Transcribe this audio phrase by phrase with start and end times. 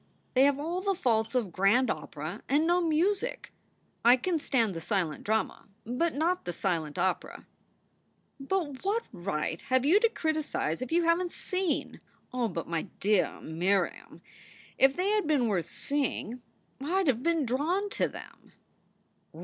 [0.33, 3.53] They have all the faults of grand opera and no music.
[4.03, 7.45] I can stand the silent drama, but not the silent opera."
[8.39, 12.01] "But what right have you to criticize if you haven t seen?"
[12.33, 14.23] "Oh, but my d yah Miriam,
[14.79, 16.41] if they had been worth seeing
[16.83, 18.53] I d have been drawn to them."